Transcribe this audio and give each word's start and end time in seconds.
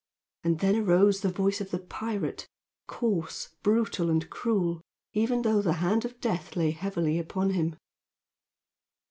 And 0.43 0.61
then 0.61 0.75
arose 0.77 1.21
the 1.21 1.29
voice 1.29 1.61
of 1.61 1.69
the 1.69 1.77
pirate, 1.77 2.47
coarse, 2.87 3.49
brutal 3.61 4.09
and 4.09 4.27
cruel, 4.31 4.81
even 5.13 5.43
though 5.43 5.61
the 5.61 5.73
hand 5.73 6.05
of 6.05 6.19
death 6.19 6.55
lay 6.55 6.71
heavily 6.71 7.19
upon 7.19 7.51
him. 7.51 7.75